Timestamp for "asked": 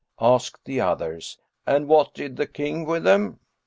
0.19-0.65